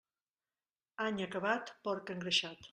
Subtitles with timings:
[1.09, 2.69] Any acabat, porc engreixat.